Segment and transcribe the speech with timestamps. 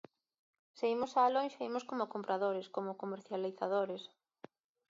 [0.77, 4.03] Se imos á lonxa imos como compradores, como comercializadores.